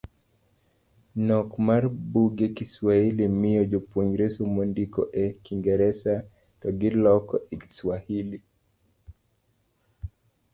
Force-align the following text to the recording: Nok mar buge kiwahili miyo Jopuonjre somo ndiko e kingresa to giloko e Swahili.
Nok 1.27 1.49
mar 1.67 1.83
buge 2.11 2.47
kiwahili 2.55 3.25
miyo 3.39 3.63
Jopuonjre 3.71 4.25
somo 4.35 4.61
ndiko 4.71 5.01
e 5.23 5.25
kingresa 5.43 6.13
to 6.59 6.67
giloko 6.79 7.35
e 7.53 7.55
Swahili. 7.77 8.39